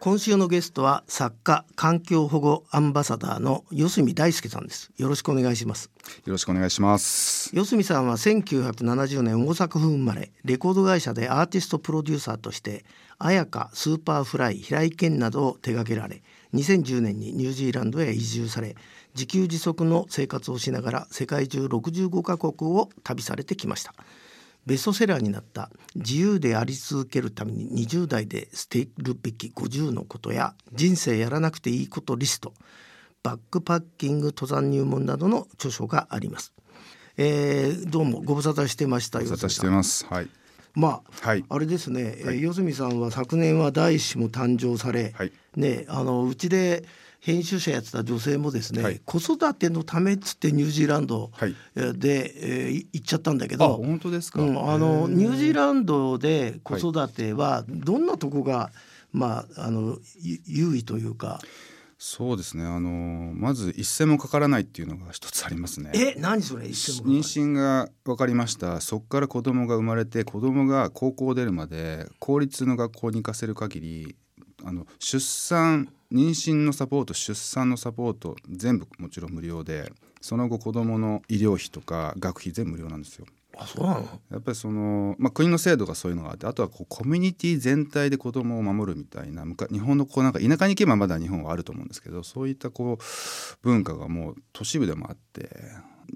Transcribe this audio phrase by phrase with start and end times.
[0.00, 4.90] 今週のゲストは作家環境保護アンバサダーの四角大輔さんです。
[4.96, 5.90] よろしくお願いします。
[6.24, 7.54] よろしくお願いします。
[7.54, 12.86] 四角さんは1970年大阪府生まれレコード会社でアーティストプロデューサーとして
[13.18, 16.22] 絢香 Superfly 平井堅などを手掛けられ
[16.54, 18.76] 2010年にニュージーランドへ移住され
[19.14, 23.92] 自給自足の生活をしながら世界中65カ国を旅されてきました
[24.68, 32.52] ベストセラーになった「自由であり続けるために20代で捨てるべき50のこと」や「人生やらなくていいことリスト」
[33.24, 36.52] 「バックパッキング登山入門」などの著書があります。
[37.16, 40.04] えー、どうもご無沙汰してましたご無沙汰してます。
[40.04, 40.28] はい。
[40.74, 41.44] まあ、はい。
[41.48, 42.12] あれですね、はい。
[42.12, 45.32] えー四隅さんは昨年は第一子も誕生され、はい。
[45.56, 46.84] ねあのうちで
[47.20, 49.00] 編集者やってた女性もですね、はい。
[49.04, 51.30] 子育てのためっつってニュージーランド
[51.74, 58.70] で、えーい行っちゃったんだけあど、本当ですか、うん、あのニュージーランドで子育てはどんなとこが、
[59.12, 61.40] まああのゆ優位というか、
[62.00, 62.64] そうですね。
[62.64, 65.90] あのまず一銭もかからないっていうのが一つありますね。
[65.94, 68.80] え何それ一妊娠が分かりました。
[68.80, 74.16] そこから子供が生まれて子供が高校出るまで公立の学校に行かせる限り
[74.64, 83.26] あの出産妊娠のサポート出産のサポート全部もちろん無料でその後子供の医療費とか学費全部無料なんですよ。
[83.56, 84.20] あそうなの？
[84.30, 93.04] やっぱりその、まあ、国の制度がそういうのがあってあとはこうコミュニティ全体で子供を守るみたいな日本のこうなんか田舎に行けばまだ日本はあると思うんですけどそういったこう
[93.62, 95.50] 文化がもう都市部でもあって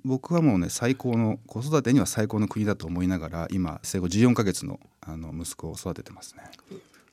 [0.05, 6.45] 僕はもうね最高の子育てには最高の国だと思いながら今生後14ヶ月のあの息子を育ててますね。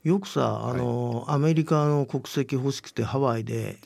[0.02, 3.78] よくさあの、アメリカの国籍欲しくてハワイで、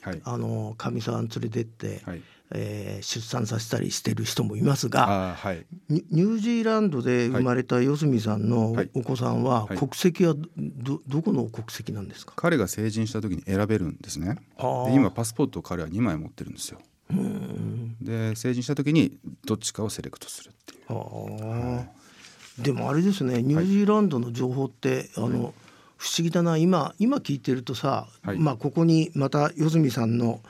[0.77, 5.67] かみさん連れてって、はい、えー出産させたりしてる人もいますがはい。
[5.89, 8.91] ニニュージーランドで生まれた四隅さんのはい。
[8.95, 9.77] お子さんは、はい。
[9.79, 14.37] 国籍はどどこの国籍なんですか、彼が成人した時に選べるんですね。
[14.57, 14.91] はあ。
[14.91, 16.79] で今パスポートを彼は2枚持ってるんですよ。
[18.01, 20.95] で成人した時にどっちかをセレクトするっていう。
[20.95, 22.63] はあ。
[22.63, 25.53] でもあれですねニュージーランドの情報って、あの
[26.05, 26.59] 不思議だな。
[26.59, 28.39] 今今聞いてるとさ、はい。
[28.39, 30.41] まあここにまた四隅さんの、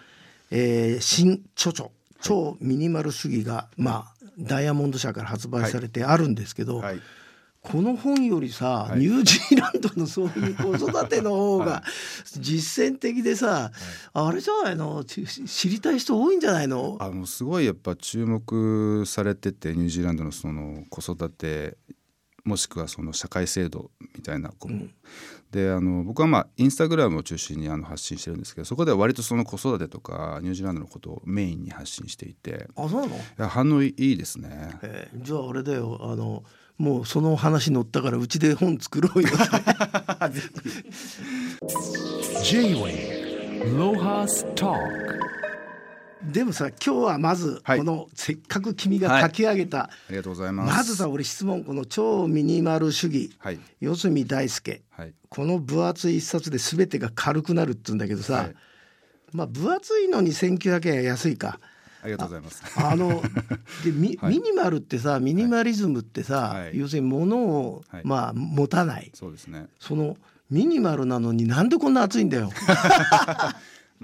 [0.50, 7.00] えー新著書「超ミニマル主義が」まあダイヤモンド社から発売されてあるんですけど、はい。
[7.62, 8.98] この本よりさ、はい。
[8.98, 11.84] ニュージーランドのそういう子育ての方が
[12.36, 13.70] 実践的でさ、
[14.12, 15.04] あれじゃないの？
[15.04, 16.98] ち知りたい人多いんじゃないの？
[16.98, 21.76] あのすごいやっぱ注目されててニュージーランドのその子育て
[22.44, 24.90] もしくはその社会制度みたいなこう、
[25.50, 33.16] であの僕はまあインスタグラムを中心にあの発信してるんですけどそこでは割とその子育てとかニュージーランドのことをメインに発信していてあそうなの？
[33.16, 34.78] いや反応いいですね。
[34.82, 35.08] え。
[35.16, 35.98] ーじゃああれだよ。
[36.02, 36.44] あの
[36.76, 39.28] もうその話乗ったからうちで本作ろうよ。
[42.42, 44.74] J-Way ロハスタ
[46.32, 47.78] でもさ今日はまずはい。
[47.78, 50.76] この、せっかく君が書き上げた、ありがとうございます。
[50.76, 53.58] まずさ俺質問この超ミニマル主義はい。
[53.80, 55.14] 四隅大輔はい。
[55.28, 58.54] この分厚い一冊で全てが軽くなるって言うんだけどさ、はい。
[59.32, 61.60] まあ分厚いのに1900円は安いか。
[62.02, 62.62] ありがとうございます。
[62.76, 63.22] あの
[63.84, 64.34] でミ,、はい。
[64.34, 66.78] ミニマルってさミニマリズムってさ、はい。
[66.78, 68.02] 要するに物を、はい。
[68.04, 69.10] まあ持たない。
[69.14, 69.66] そうですね。
[69.78, 70.16] その
[70.50, 72.50] ミニマルなのになんでこんな熱いんだよ。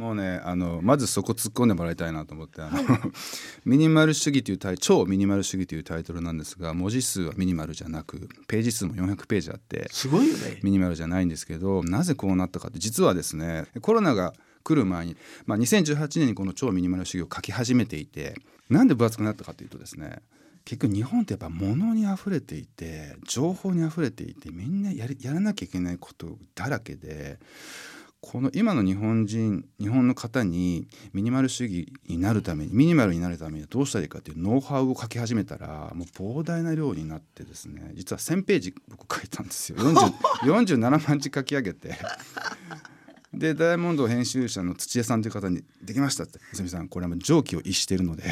[0.00, 2.80] もうねあのまずそこ突っ込んでもらいたいなと思ってあの
[3.66, 10.58] ミニマル主義というタイ超ミニマル主義というタイトルなんですが文字数はミニマルじゃなくページ数も400ページあってすごいよね。
[10.62, 14.32] ミニマルじゃないんですけどなぜこうなったかって実はですねコロナが
[14.64, 18.40] 来る前に、まあ、2018年にこの超ミニマル主義を書き始めていて
[18.70, 20.22] なんで分厚くなったかというとですね
[20.64, 27.38] 結局日本ってやっぱ物に溢れていて情報に溢れていてみんなやりやらなきゃいけないことだらけで
[28.22, 39.78] この今の日本人日本の方にミニマル主義になるためにミニマルになるためにはどうしたらいいかっていうノウハウを書き始めたらもう膨大な量になってですね実は1,000ページ僕書いたんですよ。
[39.78, 40.12] 40
[40.42, 40.78] 47
[41.08, 41.96] 万字書き上げて。
[43.32, 48.24] でダイヤモンド編集者の土屋さんという方に「できました」って「泉さんこれはもう常軌を逸しているので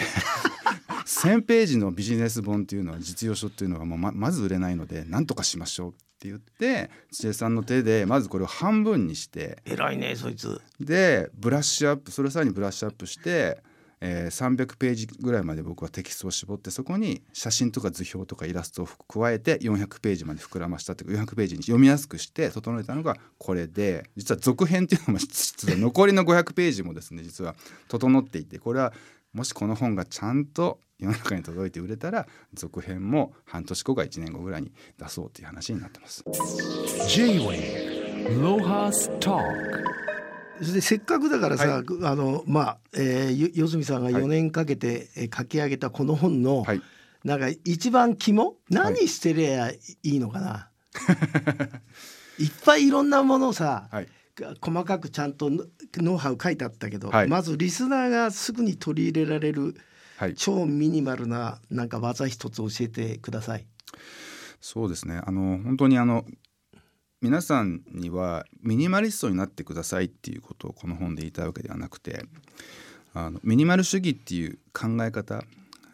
[1.06, 10.60] 1,000ページのビジネス本っていうのは実用書っていうのはもうままず売れないので何とかしましょうって言って土屋さんの手でまずこれを半分にして偉いねそいつ。
[10.80, 13.62] でブラッシュアップそれをさらにブラッシュアップして、
[14.00, 27.54] えー300ページぐらいまで僕はテキストを絞ってそこに写真とか図表とかイラストを加えて400ページまで膨らましたっていうか400ページに読みやすくして整えたのがこれで実は続編っていうのも残りの500ページもですね実は
[27.88, 28.92] 整っていてこれは
[29.32, 36.24] もしこの本がちゃんと世の中に届いて売れたら続編も半年後か1年後ぐらいに出そうっていう話になってます。
[40.60, 46.82] でせっかくだからさ、はあのまあ、えー、よ四住さんが4年かけて、えー書き上げたこの本の、はい。
[47.24, 50.70] なんか一番肝何してりゃいいのかな、
[52.38, 54.08] い、っぱいいろんなものをさ、はい。
[54.60, 55.64] 細かくちゃんとノ
[55.96, 57.28] ノウハウ書いてあったけど、はい。
[57.28, 59.74] まずリスナーがすぐに取り入れられる
[60.18, 63.64] はい、超ミニマルななんか技一つ教えてください。
[64.60, 66.24] そうですねあの本当にあの
[67.22, 72.24] 皆さんにはミニマリストになってくださいっていうことをこの本で言いたいわけではなくて
[73.14, 75.44] あのミニマル主義っていう考え方、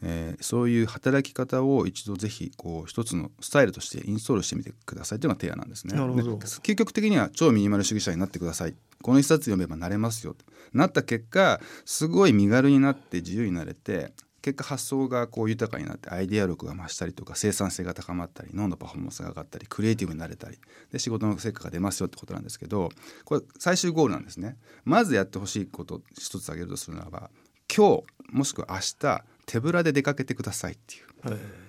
[0.03, 5.95] えーそういう働き方を一度ぜひこう一つのスタイルとしてインストールしてみてくださいというのが提案なんですね。
[5.99, 20.59] なるほどで究極的には超ミニマル主義者になってくださいこの一冊読めばなれますよとなった結果すごい身軽になって自由になれて結果発想がこう豊かになってアイデア力が増したりとか生産性が高まったり脳のパフォーマンスが上がったりクリエイティブになれたり
[20.91, 22.89] で仕事の成果が出ますよってことなんですけど
[23.27, 24.57] これ最終ゴールなんですね。
[24.85, 27.31] まずやってほしいこと一つ挙げるとするならば
[27.75, 31.64] 今日もしくは明日手ぶらで出かけてくださいっていう。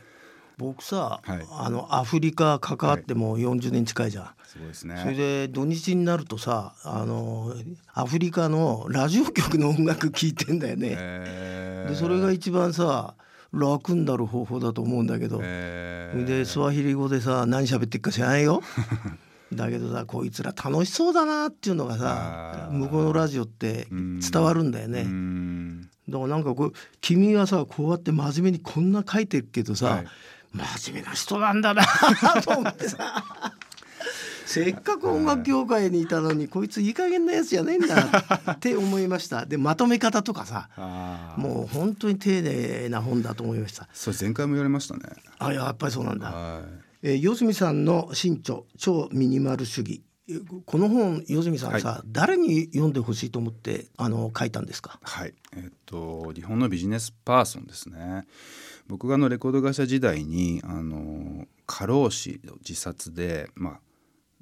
[0.58, 4.30] 僕さ、はいあのアフリカ関わってもう40年近いじゃん。
[4.46, 4.98] すごいですね。
[5.02, 7.54] それで土日になるとさあの
[7.94, 10.96] アフリカのラジオ局の音楽聴いてんだよね。
[10.98, 13.14] えーでそれが一番さ
[13.54, 18.62] 楽になる方法だと思うんだけど、えーそれでスワヒリ語でさ何喋ってっか知らないよ。
[19.54, 25.04] だけどさこいつら楽しそうだなっていうのがさ向こうのラジオってうん伝わるんだようね。
[25.04, 30.06] んだからなんかこう君はさこうやって真面目にこんな書いてるけどさ、はい
[30.56, 31.84] 真面目な人なんだな
[32.44, 33.24] と思ってさ。
[34.46, 38.24] せっかく音楽業界にいたのにこいついい加減なやつじゃねえんだ
[38.54, 39.46] って思いました。
[39.46, 40.70] でまとめ方とかさ
[41.38, 43.90] もう本当に丁寧な本だと思いました。
[43.92, 45.02] それ前回も言われましたね。
[45.40, 46.62] あやっぱりそうなんだ、は
[47.02, 55.00] えー、四住さんの新著「超ミニマル主義」えこの本四住さんさ、誰に読んでほしいと思ってあの書いたんですか？
[55.04, 58.26] い、はい、えっと日本のビジネスパーソンですね。
[58.88, 63.80] 僕があのレコード会社時代にあの過労死の自殺でまあ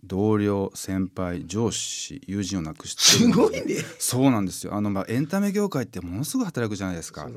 [0.03, 3.75] 同僚先輩上司友人を亡くしてすごいね。
[3.99, 4.73] そうなんですよ。
[4.73, 7.27] あの、まあ、エンタメ業界ってものすごい働くじゃないですか。
[7.29, 7.33] ね。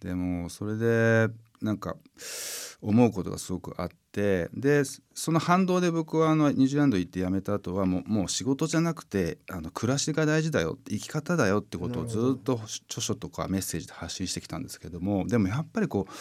[0.00, 1.28] でもそれで
[1.62, 1.96] なんか
[2.82, 16.12] 思うことがすごくあってでその反動で僕はあのニュージーランド行って辞めた後はもうもう仕事じゃなくてあの暮らしが大事だよ生き方だよってことをずっと著書とかメッセージで発信してきたんですけどもでもやっぱりこう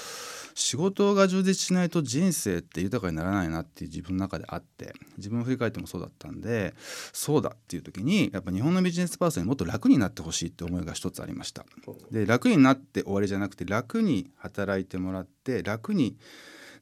[0.55, 6.73] 仕事が充実しないと人生って豊かにならないなっていう自分の中であって自分を振り返ってもそうだったんで
[7.11, 11.65] そうだっていう時にやっぱ日本のビジネスパーソンにもっと楽になってほしいって思いが一つありました。
[12.11, 16.17] で楽になって終わりじゃなくて楽に働いてもらって楽に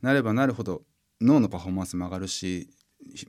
[0.01, 0.83] なればなるほど
[1.21, 2.69] 脳のパフォーマンスも上がるし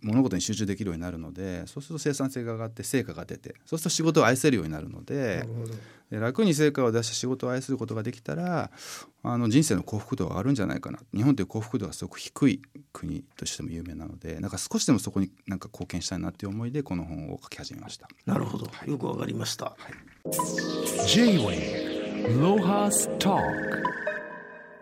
[0.02, 5.44] 物事に集中できるようになるのでそうすると生産性が上がって成果が出てそうすると仕事を愛せるようになるので
[6.10, 8.70] で楽に成果を出して仕事を愛することができたら
[9.22, 10.98] あの人生の幸福度が上がるんじゃないかな。
[11.14, 12.62] 日本という幸福度がすごく低い
[12.92, 18.08] 国としても有名なのでなんか少しでもそこになんか貢献したいなっていう思いでこの本を書き始めました。
[18.26, 19.74] なるほど、よくわかりました。
[21.06, 21.92] J-Wave.
[22.38, 23.42] Lohas Talk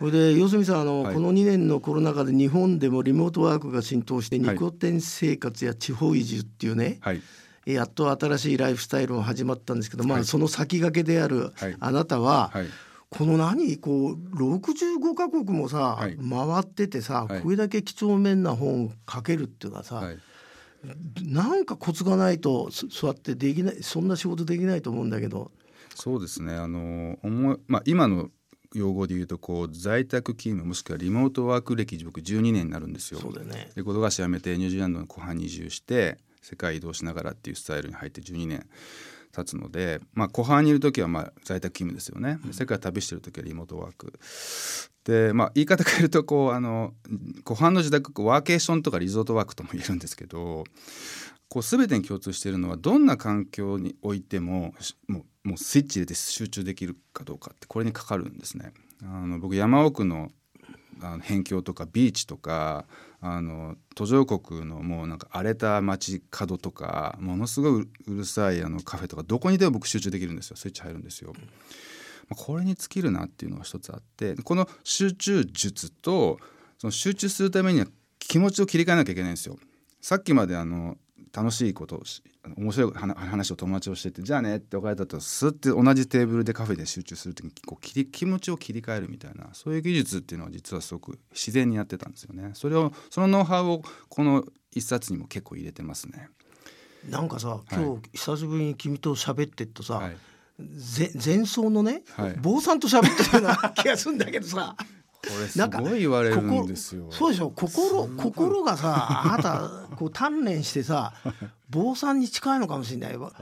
[0.00, 1.14] これで四住さんあの、はい。
[1.14, 4.54] この2年のコロナ禍で日本でもリモートワークが浸透してはい。
[4.54, 7.22] ニコテン生活や地方移住っていうね、はい。
[7.66, 10.24] やっと新しいライフスタイルも始まったんですけど、まあはい。
[10.24, 11.76] その先駆けであるはい。
[11.78, 12.66] あなたは、はい。
[13.10, 16.16] この何こう65カ国もさ、はい。
[16.16, 17.42] 回っててさ、はい。
[17.42, 20.18] これだけ几帳面な本書けるっていうかさ、はい。
[21.22, 25.50] なんかコツがないとそそうやってできないそんな仕事できないと思うんだけど。
[25.94, 26.54] そうですね。
[26.54, 28.30] あの思い、まあ、今の
[28.74, 33.20] 用語で言うとこう在宅勤務もしくはリモートワーク歴僕12年になるんですよ。
[33.20, 33.70] そうだよね。
[33.74, 38.66] レコード会社辞めてニュージーランドの後半に移住して世界移動しながらっていうスタイルに入って12年
[39.32, 42.38] 経つので、まあ、後半にいる時はまあ在宅勤務ですよね。
[42.44, 44.12] で世界旅してる時はリモートワーク。
[45.04, 46.92] で、まあ、言い方変えるとこうあの
[47.44, 50.64] 後半の自宅ワーケーションとかリゾートワークとも言えるんですけど
[51.48, 58.72] こう全てに共通しているのはどんな環境においてもしもうもうスイッチ入れて集中できるかどうかってこれにかかるんですね。
[59.02, 60.30] あの僕山奥の
[61.02, 62.84] あの辺境とかビーチとか
[63.22, 71.32] あの途上国のもうなんか荒れた街角とかものすごいうるさいあのカフェとかどこにでも僕集中できるんですよスイッチ入るんですよ。
[72.28, 76.38] まあこれに尽きるなっていうのが一つあってこの集中術と
[76.78, 77.86] その集中するためには
[78.18, 79.58] 気持ちを切り替えなきゃいけないんですよ。
[80.02, 80.96] さっきまであの
[81.32, 82.22] 楽しいことをし
[82.56, 92.50] 面白い話話を友達をしててじゃあねって別れたとスッて同じテーブルでカフェで集中する時にこう切り気持ちを切り替えるみたいなそういう技術っていうのは実はすごく自然にやってたんですよね。
[92.54, 96.28] それをそのノウハウをこの一冊にも結構入れてますね。
[97.08, 100.16] なんかさ今日久しぶりに君と喋ってっとさ、はい
[100.76, 104.76] ぜ 前奏のね、はい坊さんと喋ってるような気がするんだけどさ
[105.56, 107.06] なんかごい言われるんですよ。
[107.10, 107.50] そうでしょ？
[107.50, 111.12] 心心がさあなたこう鍛錬してさ
[111.70, 113.14] 坊さんに近いのかもしれない。
[113.14, 113.32] よ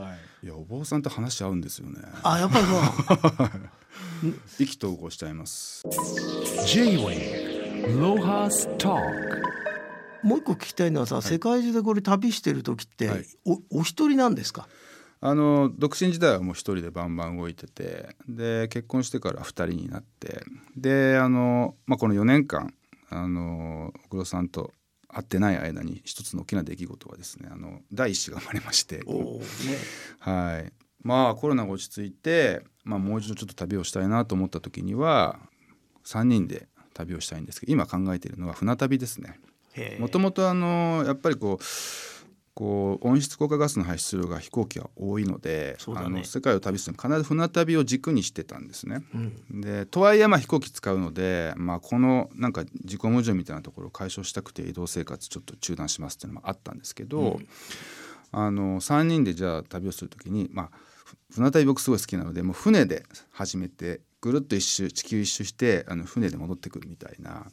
[0.42, 0.46] い。
[0.46, 2.00] やお坊さんと話し合うんですよね。
[2.22, 3.50] あやっぱりそう。
[4.62, 5.84] 意気投合しちゃいます。
[6.66, 9.00] J-Wave Lohas Talk
[10.22, 13.24] もう一個聞きたいのはさ、世界中でこれ旅してる時って、はい。
[13.46, 14.68] おお一人なんですか？
[15.20, 20.42] あの独身時代はもう一人でバンバン動いててで結婚してから二人になって
[20.76, 22.72] であの、まあ、この4年間
[23.10, 24.72] あの小黒さんと
[25.08, 28.98] 会ってない間に一つの大きな出来事はですねあの第一子が生まれまして。
[28.98, 29.04] ね。
[30.20, 30.72] はい。
[31.02, 35.38] まあコロナが落ち着いて、まあ、もう一度ちょっと旅をしたいなと思った時には
[36.04, 39.40] 3人で旅をしたいんですけど今考えているのは船旅ですね。
[39.98, 41.64] もともとあのやっぱりこう
[42.58, 49.04] こう温室効果ガスの排出量が飛行機は多いので、ねあの世界を旅する必ず船旅を軸にしてたんですね。
[49.14, 57.38] うんでとはいえまあ飛行機使うので、まあ、このなんか自己矛盾みたいなところを解消したくて移動生活ちょっと中断しますっていうのもあったんですけど、
[58.32, 60.70] あの3人でじゃあ旅をする時に、まあ、
[61.04, 67.46] ふ船旅僕すごい好きなのでもう船で始めてぐるっと一周地球一周してあの船で戻ってくるみたいな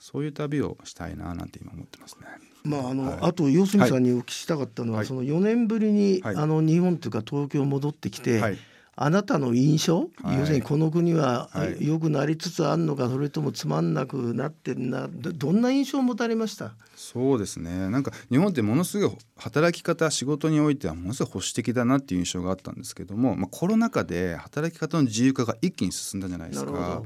[0.00, 2.49] そういう旅をしたいななんて今思ってますね。
[2.64, 3.18] まああの、はい。
[3.22, 5.06] あと四隅さんにお聞きしたかったのは、はい。
[5.06, 6.36] その4年ぶりに、はい。
[6.36, 8.58] あの日本というか東京戻ってきて、はい
[8.96, 10.38] あなたの印象、はい。
[10.38, 11.86] 要するにこの国ははい。
[11.86, 15.08] 良くなりつつあるのかそれともつまんなくなってるな？
[15.08, 16.72] どどんな印象を持たれました？
[16.96, 17.88] そうですね。
[17.88, 27.02] なんか日本ってものすごい働き方仕事においてはものすごい保守的だなっていう印象があったんですけども、まあ、コロナ禍で働き方の自由化が一気に進んだじゃないですか。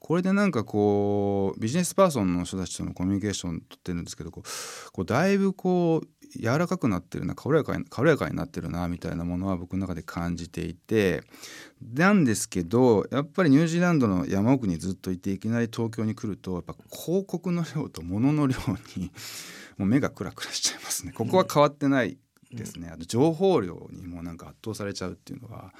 [0.00, 11.22] これでなんかこうビジネスパーソンの人たちとのコミュニケーション取ってるんですけどこうこうだいぶこう柔らかくなってるな軽やかに軽やかになってるなみたいなものは僕の中で感じていて
[11.94, 18.56] なんですけどやっぱりニュージーランドの山奥にずっといていきなり東京に来るとやっぱ広告の量と物の量
[18.96, 19.10] に
[19.78, 21.12] もう目がクラクラしちゃいますね。
[21.12, 22.16] ここは変わってない
[22.50, 22.88] ですね。
[22.88, 25.74] あと情報量にもなんか圧倒されちゃうっていうのは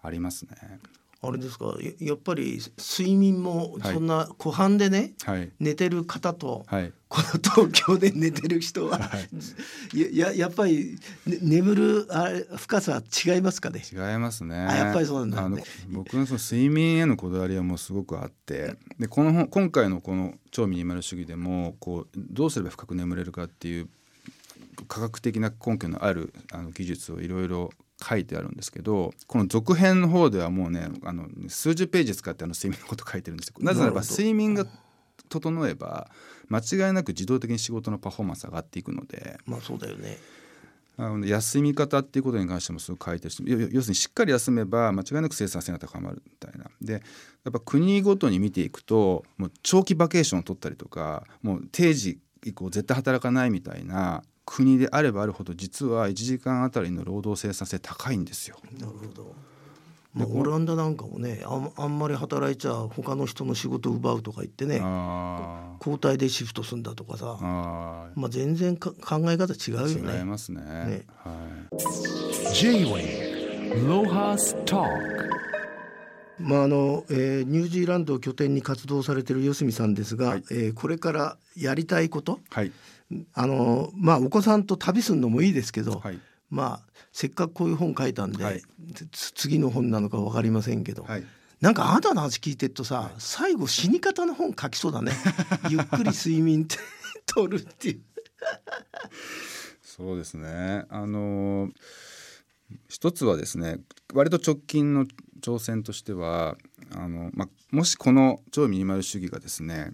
[0.00, 0.80] ありますね。
[1.24, 1.76] あれですか？
[1.80, 3.94] ややっぱり睡眠もはい。
[3.94, 5.50] そんな湖畔でね、はい。
[5.60, 6.92] 寝てる方と、はい。
[7.08, 8.98] この東京で寝てる人は、
[9.94, 13.02] やややっぱり、ね眠るあれ深さは
[13.34, 13.82] 違いますかね？
[13.92, 14.56] 違いますね。
[14.56, 15.62] あやっぱりそうなんだね。
[15.90, 23.88] 僕のその睡眠へのこだわりはもうすごくあって、でこの本今回のこの超ミニマル主義でもこうどうすれば深く眠れるかっていう
[24.88, 27.70] 科学的な根拠のあるあの技術をいろいろ
[28.02, 33.54] 書いてあるんですけどこの続編の方ではもうねあの数十ページ使ってあの睡眠のこと書いてるんですよ。
[33.60, 34.66] なぜならば睡眠が
[35.28, 36.10] 整えば
[36.48, 39.38] 間違いなく自動的に仕事のパフォーマンス上がっていくので。
[39.46, 40.18] まあそうだよね
[40.98, 46.98] あの休み方っていうことに関してもすごく書いてるし要要するにしっかり休めば間違いなく生産性が高まるみたいなでや
[47.48, 58.56] っぱ国ごとに見ていくともう長期バケーションを取ったりとかもう定時以降絶対働かないみたいな国であればあるほど実は1時間あたりの労働生産性高いんですよ。
[58.78, 59.34] なるほど。
[60.14, 70.24] まあ、オランダなんかもねあんあんまり働いちゃ他の人の仕事を奪うとか言ってねあ交代でシフトするんだとかさーあまあ全然か考え方違うよー違いね。
[70.24, 70.60] ますね。
[70.60, 71.30] ねは
[71.72, 74.86] い、J-Wave Lohas Talk
[76.38, 82.72] まああのえーニュージーランドを拠点に活動されている四隅さんですが、はいえーこれからやりたいことはい
[83.34, 86.18] あのまあお子さんと旅するのもいいですけど、はい。
[86.50, 88.62] まあせっかくこういう本書いたんで、はい。
[89.10, 91.24] つ次の本なのか分かりませんけど、はい。
[91.60, 95.12] なんかあなたの話聞いてるとさ、最後死に方の本書きそうだね。
[95.70, 96.76] ゆっくり睡眠って
[97.26, 98.00] 取るっていう。
[99.82, 100.84] そうですね。
[100.88, 101.70] あの
[102.88, 103.78] 一つはですね
[104.14, 105.06] 割と直近の
[105.40, 106.56] 挑戦としては
[106.94, 109.92] あの、まあ、もしこの超ミニマル主義がですね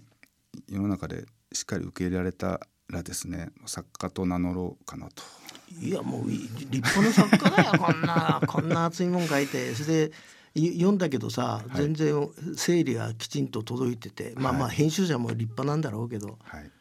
[0.67, 5.23] 世の中でしっかり受け入れられたらですね作家と名乗ろうかなと。
[5.81, 8.41] いやもうい立派な作家だよこんな。
[8.47, 9.73] こんな熱いもん書いて。
[9.75, 10.11] それで
[10.55, 11.77] い読んだけどさ、い。
[11.77, 14.75] 全然整理がきちんと届いてて、まあまあはい。
[14.75, 16.39] 編集者も立派なんだろうけど。
[16.41, 16.71] はい、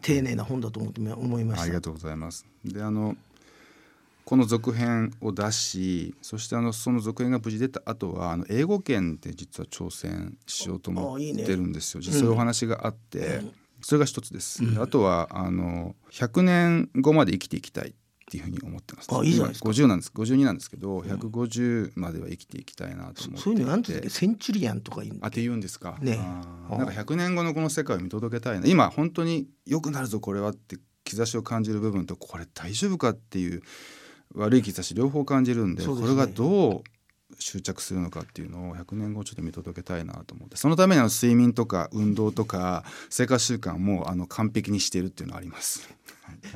[0.00, 1.64] 丁寧な本だと思って思いました。
[1.64, 1.80] ありが。
[1.80, 2.46] とうございます。
[2.64, 3.16] であの
[4.24, 12.00] この続編を出しそしてあのその続編が無事出た後はあの英語圏で実は挑戦しようと思っあいいねてるんですよ。
[12.00, 13.42] 実際そういうお話があって、
[13.82, 14.74] それが一つです。
[14.74, 17.94] であとはあの100年後まで生きていきたい。
[18.22, 19.08] っていうふうに思ってます。
[19.12, 20.12] あいいじゃないですか今50なんです。
[20.14, 23.38] 52なんですけど、150までは生きていきたいなと思って。
[23.42, 25.98] そういうのなんていうセンチュリアンとか言うあって言うんですか。
[26.00, 26.16] ね
[26.70, 28.66] なんか100年後のこの世界を見届けたいな。
[28.66, 33.62] 今本当に良くなるぞこれはって兆しを感じる部分とこれ大丈夫かっていう
[34.34, 36.82] 悪い兆し両方感じるんでねこれがどう
[37.38, 45.88] 執着するのかっていうのを100年後ちょっと見届けたいなと思ってそのためにあの睡眠とか運動とか生活習慣もあの完璧にしているっていうのはあります。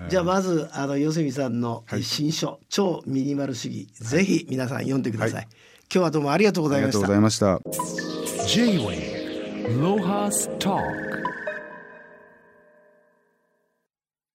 [0.08, 2.02] じゃあまずあの四角さんのはい。
[2.02, 5.50] 新書、超ミニマル主義、ぜひ皆さん読んでください、今
[5.90, 8.46] 日はどうもありがとうごありがとうざいましたございました。
[8.46, 11.25] J-Wave Lohas Talk